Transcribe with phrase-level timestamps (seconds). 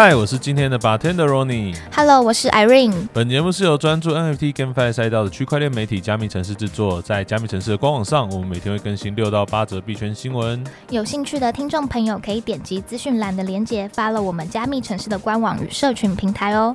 [0.00, 1.76] 嗨，我是今天的 bartender Ronnie。
[1.92, 3.08] Hello，我是 Irene。
[3.12, 7.02] 本节目是由专注 NFT GameFi 赛道的区块链媒体加密城市制作。
[7.02, 10.64] 在加密城市的官网上，我们每天会更新六到八则币圈新闻。
[10.90, 16.72] 有兴趣的听众朋友可以点击资讯栏的连接，发了我们加密城市的官网与社群平台哦。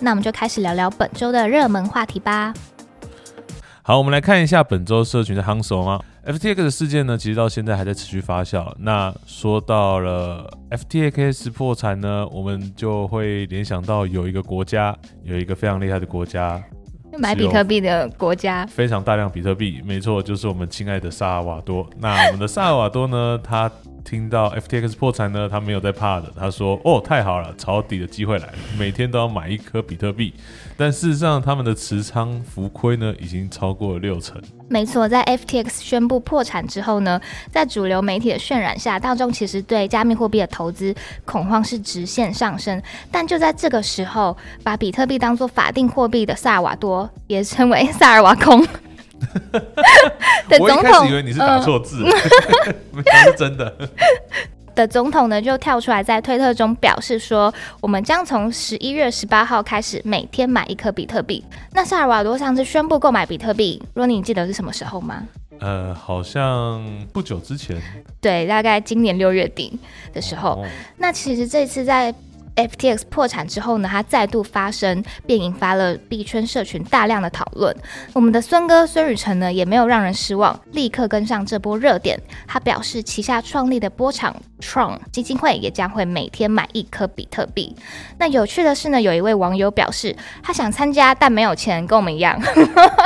[0.00, 2.52] 那我们就开始聊聊本周的热门话题吧。
[3.82, 8.72] 好，我们来看一下本周社群的夯手吗？FTX 的事件呢，其实到现在还在持续发酵。
[8.78, 16.62] 那说到了 FTX 破产呢，我们就会联想到有一个国家，有一个非常厉害的国家，
[17.18, 21.88] 买比特币的国家，非常大量比特币，没错，就是我们亲爱的萨尔瓦多。
[21.98, 23.70] 那我们的萨尔瓦多呢，他
[24.04, 30.34] 听到 FTX 破产呢，他没有在怕的，他说：“哦，太好了，抄底的机会来了，每天都要买一颗比特币。”
[30.76, 34.40] 但事实上，他们的持仓浮亏呢，已经超过了六成。
[34.68, 42.80] 没错，在 FTX 宣布破产之后呢，在主流媒体的渲染下，大众其实对加密货币的投资恐慌是直线上升。
[43.10, 48.66] 但就在这个时候，把比特币当作法定货币的萨尔瓦多，也称为萨尔瓦空
[50.48, 52.02] 的我一总统开始以为你是打错字，
[52.92, 53.76] 没想到是真的。
[54.74, 61.44] 的总统呢，就跳出来在推特中表示说，我们将从十一月十八号开始每天买一颗比特币。
[61.72, 65.22] 那萨尔瓦多上次宣布购买比特币，若你记得是什么时候吗？
[65.60, 67.80] 呃，好像不久之前
[68.20, 69.78] 对，大概今年六月底
[70.12, 70.54] 的时候。
[70.54, 72.12] 哦那其实这次在
[72.56, 77.74] FTX 破产之后呢，它再度发生，便引发了币圈社群大量的讨论。
[78.12, 82.20] 我们的孙哥孙宇晨呢，也没有让人失望，立刻跟上这波热点。
[82.46, 87.74] 他表示，旗下创立的波场 Tron 基金会也将会每天买一颗比特币。
[88.18, 92.40] 那有趣的是呢，有一位网友表示，他想参加，但没有钱，跟我们一样。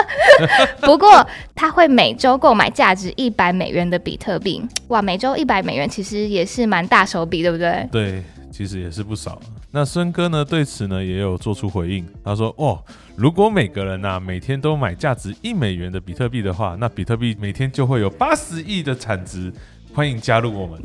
[0.81, 4.63] 不过他会每周购买价值一百美元的比特币。
[4.89, 7.89] 哇，每周一百美元其实也是蛮大手笔，对不对？
[7.91, 8.23] 对，
[8.59, 9.41] 其实也是不少。
[9.71, 12.83] 那孙哥呢，对此呢也有做出回应，他说：“哦，
[13.15, 19.53] 如果每个人呐、每天都买价值一美元的比特币的话，那比特币每天就会有八十亿的产值，
[19.95, 20.83] 欢迎加入我们。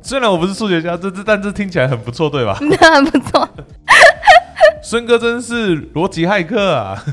[0.00, 2.56] 虽然我不是数学家，这这但这听起来很不错，对吧？
[2.62, 3.46] 那很不错。
[4.82, 7.04] 孙哥真是逻辑骇客啊！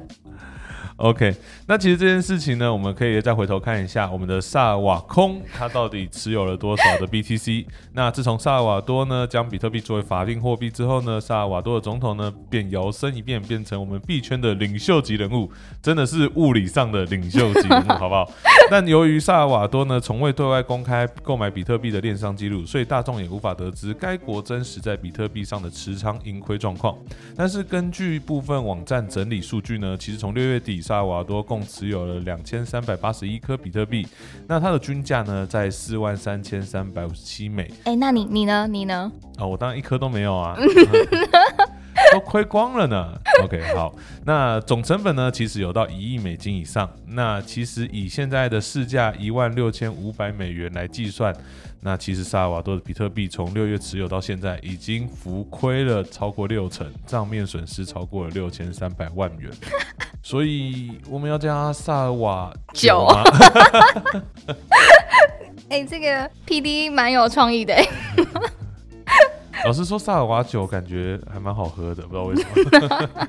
[0.96, 1.34] OK，
[1.70, 7.64] 那其实这件事情呢，我们可以再回头看一下我们的萨瓦空，它到底持有了多少的 BTC？
[7.92, 15.48] 那自从萨瓦多呢将比特币作为法定货币之后呢，萨瓦多的总统呢便摇身一变，变成我们币圈的领袖级人物，
[15.80, 18.28] 真的是物理上的领袖级人物，好不好？
[18.68, 26.98] 但由于萨瓦多呢从未对外公开购买比特币的链上记录，所以大众也无法得知该国真实在比特币上的持仓盈亏状况。
[27.36, 34.06] 但是根据部分网站整理数据呢，其实从六月底，萨瓦多共持有了两千三百八十一颗比特币，
[34.46, 38.66] 那它的均价呢在四万三千三百五十七美哎，那你你呢？
[38.66, 39.10] 你呢？
[39.38, 40.56] 啊、我当然一颗都没有啊。
[42.12, 43.12] 都亏光了呢。
[43.44, 43.94] OK，好，
[44.24, 46.88] 那总成本呢，其实有到一亿美金以上。
[47.06, 51.34] 那其实以现在的市价一万六千五百美元来计算，
[51.80, 59.50] 那其实萨尔瓦多的比特币从六月持有到现在，已经浮亏了超过六成，账面损失超过了六千三百万元。
[60.22, 63.22] 所以我们要叫它萨尔瓦九吗？
[65.70, 67.88] 哎，这个 P D 蛮有创意的哎。
[69.64, 73.28] 老实说，萨尔瓦酒感觉还蛮好喝的，不知道为什么。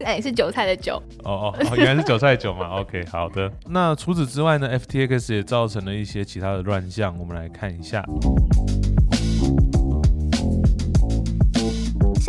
[0.04, 1.02] 哎，是韭菜的酒。
[1.24, 2.80] 哦哦哦，原来是韭菜酒嘛。
[2.80, 3.50] OK，好的。
[3.66, 8.04] 那除此之外呢，FTX 也造成了一些其他的乱象，我们来看一下。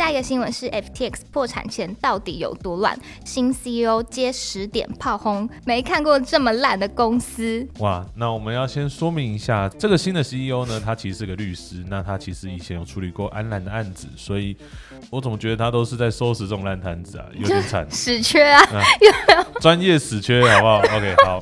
[0.08, 2.98] 下一个新闻是 FTX 破产前到底有多乱？
[3.26, 7.68] 新 CEO 接十点炮轰，没看过这么烂的公司。
[7.80, 14.56] 哇，那我们要先说明一下，这个新的 CEO 呢，他其实是个律师，那他其实以前有处理过安澜的案子，所以
[15.10, 18.62] 我总觉得他都是在收拾这种烂摊子啊，有点惨， 死缺啊！
[19.60, 21.38] 专业死缺，好不好？OK，好。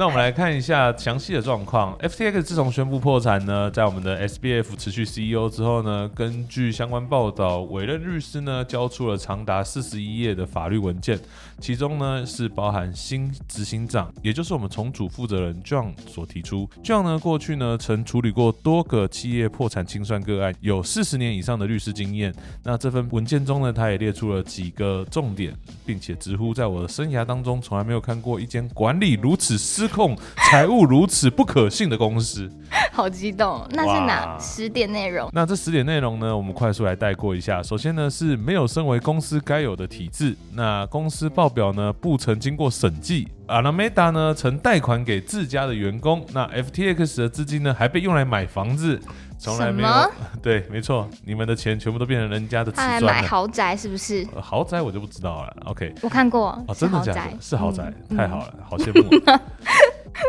[0.00, 1.94] 那我们来看一下详细的状况。
[1.98, 11.20] FTX 自从宣布破产呢，在我们的 SBF 辞去 CEO 之后呢，根据相关报道，委任律师呢交出了长达四十一页的法律文件，
[11.58, 16.66] 其中呢是包含新执行长，也就是我们重组负责人 John 所提出。
[16.82, 22.34] John 呢过去呢曾处理过多个企业破产清算个案，有四十年以上的律师经验。
[22.62, 25.54] 那这份文件中呢，他也列出了几个重点，
[25.84, 30.16] 并且直呼在我的生涯当中从来没有看过一间管理如此失控、
[30.50, 32.50] 财务如此不可信的公司。
[32.92, 35.28] 好激动，那是哪十点内容？
[35.32, 37.62] 那这十点内容呢，我们快速来带过一下。
[37.62, 43.28] 首先呢是没有身为公司该有的体制，那公司报表呢不曾经过审计。
[43.48, 49.00] Alameda 呢曾贷款给自家的员工，那 FTX 的资金呢还被用来买房子，
[49.38, 49.88] 从来没有。
[50.40, 53.14] 对，没错，你们的钱全部都变成人家的瓷他来砖。
[53.16, 54.24] 买豪宅是不是？
[54.34, 55.56] 呃豪宅我就不知道了。
[55.64, 59.40] OK，我看过，哦，真的假的？，是豪宅，嗯太好了，好羡慕。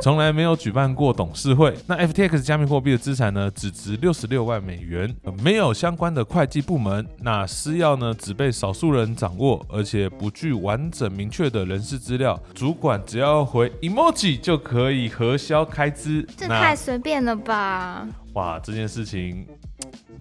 [0.01, 1.73] 从来没有举办过董事会。
[1.88, 7.07] 那 FTX 加密货币的资产呢，只值六十六万美元，呃没有相关的会计部门。
[7.19, 12.39] 那私钥呢，只被少数人掌握，而且不具完整明确的人事资料。
[12.53, 16.27] 主管只要回 emoji 就可以核销开支。
[16.35, 18.07] 这太随便了吧？
[18.33, 19.45] 哇，这件事情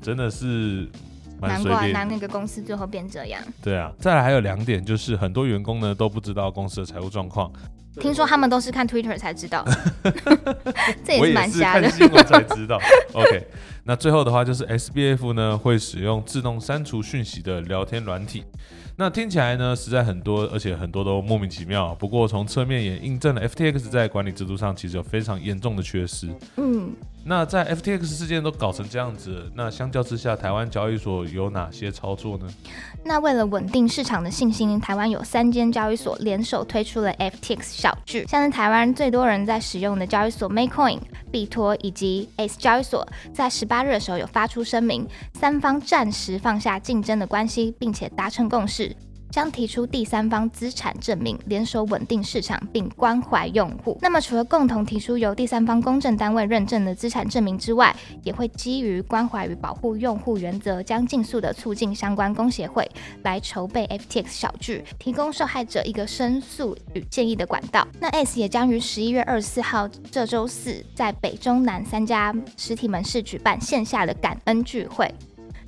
[0.02, 0.88] 真的是
[1.40, 1.93] 蛮难怪随便的。
[1.93, 3.40] 那那个公司最后变这样。
[3.62, 7.50] 对啊，再来还有两点，就是很多员工呢都不知道公司的财务状况。
[8.00, 9.64] 听说他们都是看 Twitter 才知道，
[11.04, 11.92] 这也是我也是蛮瞎的看。
[11.92, 12.78] 新闻才知道。
[13.12, 13.46] OK，
[13.90, 18.44] 那最后的话就是 SBF 呢会使用自动删除讯息的聊天软体。
[18.96, 21.92] 那听起来呢实在很多，而且很多都莫名其妙。
[21.96, 26.28] 不过从侧面也印证了 FTX 在管理制度上其实有非常严重的缺失。
[26.56, 26.92] 嗯，
[27.25, 32.46] 那在 FTX 事件都搞成这样子，那相较之下，台湾交易所有哪些操作呢？
[33.04, 40.98] 那为了稳定市场的信心，台湾有三间交易所联手推出了 FTX 小聚，像是台湾最多人在使用的交易所 Maycoin、
[41.32, 48.94] 币托以及 Ace 交易所，在十八日的时候有发出声明，三方暂时放下竞争的关系，并且达成共识。
[49.31, 53.99] 将提出第三方资产证明，联手稳定市场并关怀用户。
[54.00, 62.88] 那么，除了共同提出由第三方公证单位认证的资产证明之外，也会基于关怀与保护用户原则，将尽速的促进相关工协会
[63.23, 67.87] 来筹备 FTX 小聚，提供受害者一个申诉与建议的管道。
[68.00, 75.12] 那 S 也将于十一月二十四号这周四在北中南三家实体门市举办线下的感恩聚会。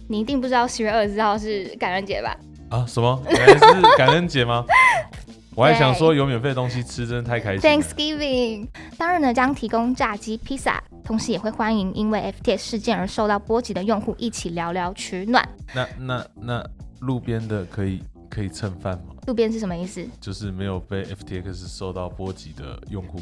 [0.09, 2.37] 你一定不知道十月二十四号是感恩节吧？
[2.72, 3.22] 啊，什么？
[3.28, 4.64] 原来是感恩节吗？
[5.54, 7.76] 我还想说有免费的东西吃，真的太开心了。
[7.76, 8.66] Thanksgiving，
[8.96, 15.46] 当日呢将提供炸鸡、披萨，同时也会欢迎因为 FTX 事件而受到波及的用户一起聊聊取暖。
[15.74, 16.66] 那那那
[17.00, 19.12] 路边的可以可以蹭饭吗？
[19.26, 20.02] 路边是什么意思？
[20.18, 23.20] 就是没有被 FTX 受到波及的用户，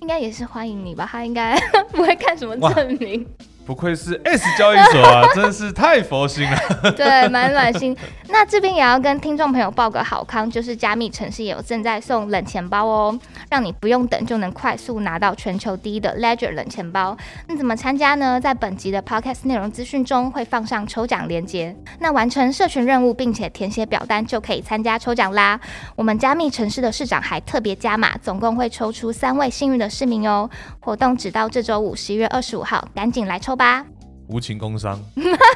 [0.00, 1.58] 应该也是欢迎你吧，他应该
[1.90, 3.26] 不会看什么证明，
[3.64, 6.58] 不愧是 S 交易所啊，真是太佛心了。
[6.96, 7.96] 对，蛮暖心。
[8.28, 13.18] 那这边也要跟听众朋友报个好康，就是加密城市也有正在送冷钱包哦，
[13.50, 17.16] 让你不用等就能快速拿到全球第一的 Ledger 冷钱包。
[17.46, 18.40] 那怎么参加呢？
[18.40, 21.76] 在本集的 Podcast 内容资讯中会放上抽奖链接。
[22.00, 25.60] 那完成社群任务并且填写表单就可以参加抽奖啦。
[25.94, 30.48] 我们加密城市的市长还特别加码，总共会抽出三位幸运的市民哦。
[30.80, 33.84] 活动只到这周五十一月二十五号，赶紧来抽吧。
[34.28, 34.98] 无情工伤，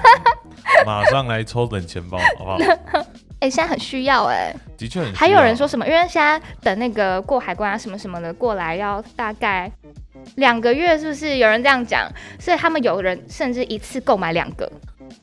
[0.84, 2.58] 马上来抽冷钱包，好不好？
[3.40, 5.18] 哎、现在很需要哎、的确很需要。
[5.18, 5.86] 还有人说什么？
[5.86, 9.70] 因为现在等那个过海关啊什么什么的过来，要大概
[10.36, 11.36] 两个月，是不是？
[11.36, 12.10] 有人这样讲，
[12.40, 14.70] 所以他们有人甚至一次购买两个，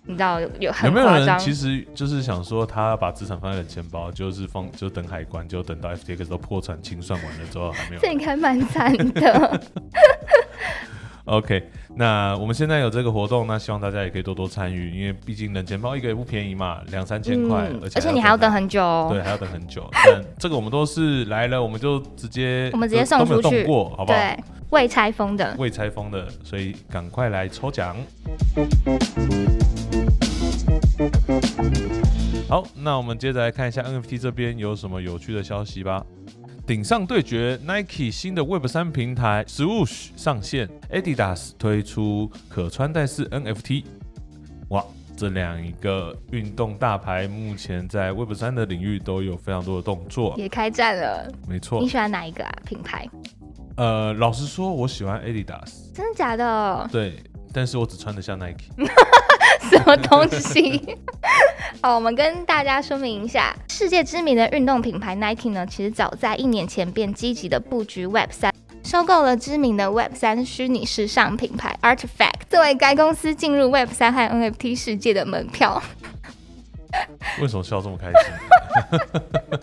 [0.05, 1.39] 你知道有有有没有人。
[1.39, 9.61] 其实就是想说，他把资产放在冷钱包，就是放就等海关，就等到 FTX 都破产清算完了之后还没有这应该蛮惨的，
[11.25, 11.63] OK，
[11.95, 19.07] 那我们现在有这个活动，那希望大家也可以多多参与，因为毕竟冷钱包一个也不便宜嘛，两三千块，嗯而且而且你还要等很很久哦。
[19.09, 19.89] 对，还要等很久。
[20.05, 24.17] 但这个我们都是来了，我们就直接我们直接送出去动过，好不好？
[24.17, 24.37] 对，
[24.71, 25.55] 未拆封的。
[25.57, 27.95] 未拆封的，所以赶快来抽奖。
[32.49, 36.05] 好，那我们接着来看一下 NFT 这边有什么有趣的消息吧。
[36.65, 43.83] 顶上对决，Nike 新的 Web 三平台 Swoosh 上线，Adidas 推出可穿戴式 NFT。
[44.69, 44.81] 哇，
[45.17, 50.33] 这两一个运动大牌目前在 Web 三的领域都有非常多的动作。
[50.37, 52.51] 也开战了，没错你，喜欢哪一个啊？
[52.65, 53.09] 品牌？
[53.75, 56.87] 呃，老实说，我喜欢 Adidas，真的假的？
[56.89, 58.63] 对，但是我只穿得下 Nike。
[59.73, 60.97] 什么东西？
[61.81, 68.53] 好，我们跟大家说明一下，世界知名的运动品牌 Nike 呢，其实早在一年前便积极的布局 Web 三。
[68.83, 75.81] 收购了知名的 Web 三虚拟时尚品牌 Artifact，作为该公司进入 Web 三和 NFT 世界的门票。
[77.41, 78.21] 为什么笑这么开心？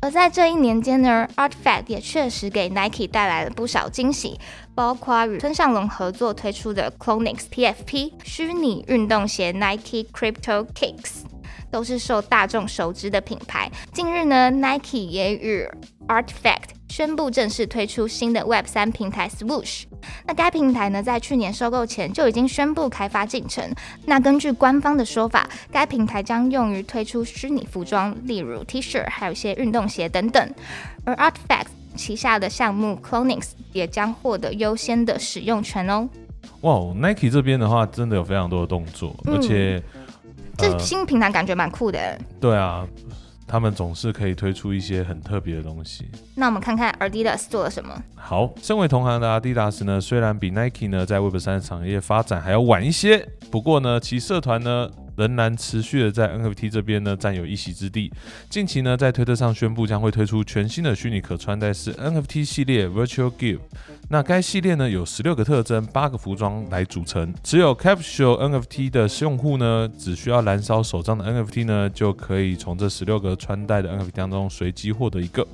[0.00, 4.38] 而在这一年间呢，Artifact 也确实给 Nike 带来了不少惊喜，
[4.78, 11.24] 包括与村上隆合作推出的 Clonix PFP 虚拟运动鞋 Nike Crypto Kicks，
[11.68, 13.68] 都是受大众熟知的品牌。
[13.92, 15.68] 近日呢，Nike 也与
[16.06, 19.82] Artifact 宣布正式推出新的 Web 三平台 Swoosh。
[20.24, 23.68] 那该平台呢，在去年收购前就已经宣布开发进程。
[24.06, 30.54] 那根据官方的说法，该平台将用于推出虚拟服装，例如 T 恤，还有一些运动鞋等等。
[31.04, 31.66] 而 Artifact
[31.98, 36.08] 旗下的项目 Clonix 也将获得优先的使用权哦。
[36.60, 39.82] 哇，Nike 这边的话，真的有非常多的动作，而且
[40.56, 42.18] 这新平台感觉蛮酷的。
[42.40, 42.86] 对啊。
[43.50, 46.06] 他们总是可以推出一些很特别的东西。
[46.34, 47.98] 那我们看看 Adidas 做了什么。
[48.14, 54.90] 好，身为同行的 Adidas 呢，虽然比 Nike 呢在 Web 三产业发展还要晚一些，不过呢，其社团呢。
[55.18, 58.10] 仍然持续的在 NFT 这边呢占有一席之地。
[58.48, 63.58] 近期呢在推特上宣布将会推出全新的虚拟可穿戴式 NFT 系列 Virtual Give。
[64.10, 67.34] 那该系列呢有十六个特征、八个服装来组成。
[67.42, 75.44] 持有 Capsule NFT 的用户呢只需要燃烧手上的 NFT 呢就可以从这十六个穿戴的 NFT 当中随机获得一个。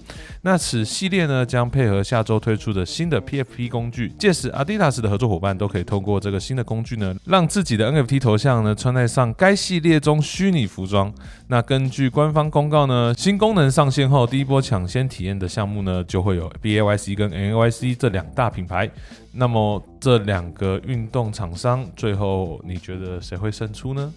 [0.43, 9.54] 那此系列呢将配合下周推出的新的 PFP 工具，届时 Adidas 的合作伙伴都可以通过这个新的工具呢让自己的 NFT 头像呢穿戴上该。
[9.55, 11.13] 系列中虚拟服装，
[11.49, 18.91] 那根据官方公告呢，新功能上线后，第一波抢先体验的项目呢，就会有 B A Y C 跟 N Y C 这两大品牌。
[19.33, 24.13] 那么这两个运动厂商，最后你觉得谁会胜出呢？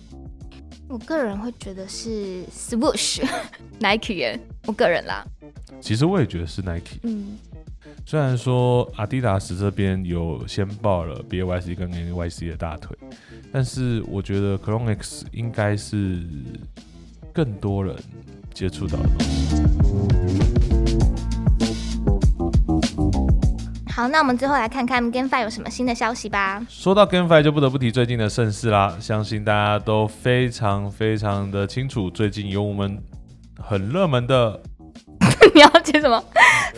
[0.88, 5.26] 我个人会觉得是 Swoosh，Nike 耶，我个人啦。
[5.82, 7.00] 其实我也觉得是 Nike。
[7.04, 7.38] 嗯。
[8.10, 12.98] 虽然说阿迪达斯这边有先抱了 B A Y C 跟 N Y C 的大腿，
[13.52, 16.24] 但是我觉得 c l o n X 应该是
[17.34, 17.94] 更多人
[18.54, 19.62] 接触到的东西。
[23.94, 26.66] 好，那我们最后来看看 GameFi 有什么新的消息吧。
[26.70, 28.96] 说到 GameFi，就不得不提最近的盛事啦。
[29.02, 33.04] 相信大家都非常非常的清楚，最近有我们
[33.60, 34.62] 很热门的。
[35.54, 36.24] 你要接什么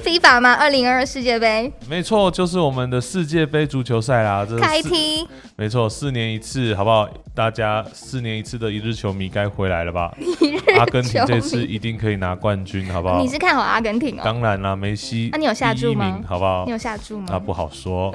[0.04, 0.54] ？FIFA 吗？
[0.54, 1.72] 二零二二世界杯？
[1.88, 4.46] 没错，就是我们的世界杯足球赛啦。
[4.60, 5.28] 开踢？
[5.56, 7.08] 没错，四年一次，好不好？
[7.36, 10.12] 大家四年一次的一日球迷该回来了吧？
[10.78, 13.20] 阿根廷这次一定可以拿冠军，好不好？
[13.22, 14.22] 你是看好阿根廷哦？
[14.24, 15.30] 当然啦，梅西。
[15.32, 16.20] 那你有下注吗？
[16.28, 16.64] 好不好？
[16.66, 17.26] 你有下注吗？
[17.30, 18.14] 那不好说。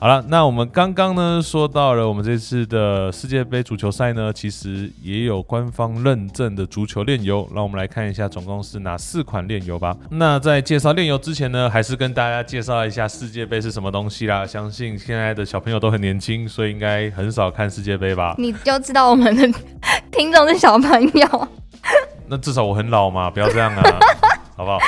[0.00, 7.46] 好了，那我们刚刚呢说到了，我们这次的世界杯足球赛呢，其实也有官方认证的足球炼油。
[7.54, 9.94] 让我们来看一下，总共是哪四款炼油吧。
[10.08, 14.46] 那在介绍炼油之前呢，还是跟大家介绍一下世界杯是什么东西啦。
[14.46, 18.34] 相信现在的小朋友都很年轻，所以应该很少看世界杯吧？
[18.38, 19.60] 你就知道我们的
[20.10, 21.48] 听众是小朋友。
[22.26, 23.82] 那至少我很老嘛，不要这样啊，
[24.56, 24.78] 好不好？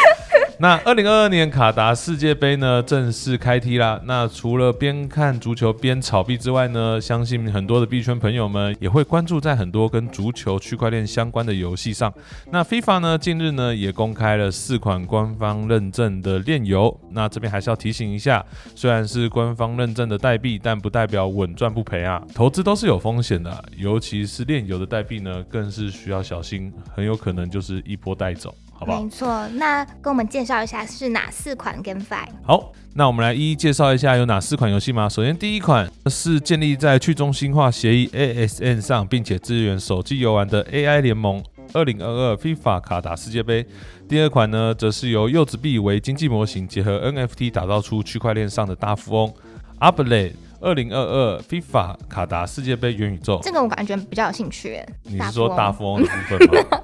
[0.63, 4.01] 那二零二二年卡达世界杯呢正式开踢啦。
[4.05, 12.15] 那除了边看足球边炒币之外呢，相信很多的币圈朋友们也会关注在很多跟足球区块链相关的游戏上。
[12.53, 16.97] 那 FIFA 呢近日呢也公开了四款官方认证的链游。
[17.11, 22.23] 那这边还是要提醒一下，虽然是官方认证的代币，但不代表稳赚不赔啊。
[22.33, 28.55] 投资都是有风险的，尤其是链游的代币呢，更是需要小心，很有可能就是一波带走。
[28.87, 32.27] 没错，那跟我们介绍一下是哪四款 GameFi？
[32.45, 35.09] 好，那我们来一一介绍一下有哪四款游戏吗？
[35.09, 43.67] 首先，第一款是建立在去中心化协议 ASN 上，并且支援手机游玩的 AI 联盟二零二二 FIFA 卡达世界杯。
[44.09, 49.33] 第二款呢，则是由柚子币为经济模型，结合 NFT 打造出区块链上的大富翁
[49.81, 53.41] Uplet 二零二二 FIFA 卡达世界杯元宇宙。
[53.43, 54.81] 这个我感觉比较有兴趣。
[55.05, 56.81] 你是说大富翁的部分吗？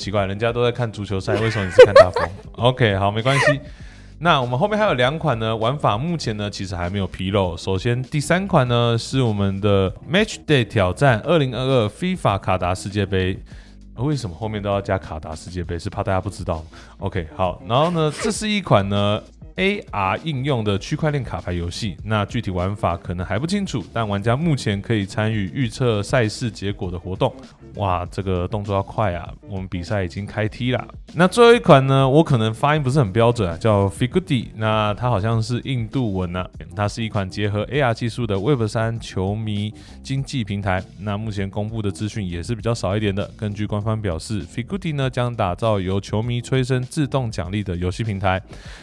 [0.00, 2.26] 奇怪，人家都在看足球赛，为什么你是看大风？
[2.56, 3.60] OK，好，没关系。
[4.18, 7.54] 那我们后面还有两款呢，玩法目前呢其实还没有披露。
[7.56, 13.38] 首先，第三款呢是我们的 Match Day 挑战二零二二 FIFA 卡达世界杯。
[13.96, 15.78] 为什么后面都要加卡达世界杯？
[15.78, 16.64] 是怕大家不知道
[16.98, 17.62] ？OK，好。
[17.68, 19.22] 然后呢，这是一款呢。
[19.56, 27.34] AR 应用的区块链卡牌游戏，那具体玩法可能还不清楚，但玩家目前可以参与预测赛事结果的活动。
[27.76, 29.32] 哇，这个动作要快啊！
[29.48, 30.88] 我们比赛已经开踢了。
[31.14, 32.08] 那最后一款呢？
[32.08, 34.48] 我可能发音不是很标准啊，叫 Figudi。
[34.56, 39.72] 那它好像是印度文啊，它是一款结合 AR 技术的 Web 三球迷
[40.02, 40.82] 经济平台。
[40.98, 43.30] 那目前公布的资讯也是比较少一点的。
[43.36, 48.40] 根据官方表示，Figudi 呢将打造由球迷催生自动奖励的游戏平台。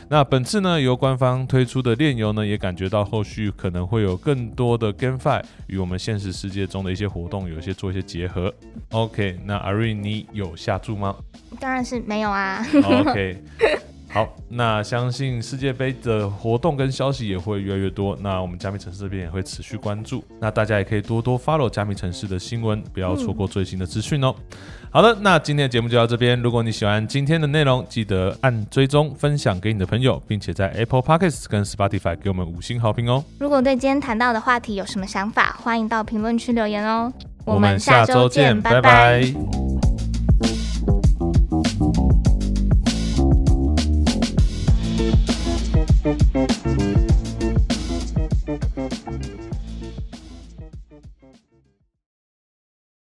[0.10, 0.78] 那本次呢？
[0.78, 8.54] 由官方推出的炼油呢，也感觉到后续可能会有更多的 GameFi 与我们现实世界中的一些活动有一些做一些结合。
[8.92, 11.16] OK，那阿瑞你有下注吗？
[11.60, 12.66] 当然是没有啊。
[12.84, 13.44] OK。
[14.10, 24.34] 好，那相信世界杯的活动跟消息也会越来越多，那我们加密城市这边也会持续关注，那大家也可以多多 follow 加密城市的新闻，不要错过最新的资讯哦。
[24.90, 26.42] 好的，那今天的节目就到这边。
[26.42, 33.24] 如果你喜欢今天的内容，记得按追踪、分享给你的朋友，并且在 Apple Podcasts 跟 Spotify 给我们五星好评哦。
[33.40, 37.12] 如果对今天谈到的话题有什么想法，欢迎到评论区留言哦。
[37.48, 39.22] 我们下周见拜拜。